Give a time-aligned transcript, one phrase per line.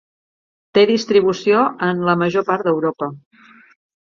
[0.77, 3.13] Té distribució en la major part d'Europa.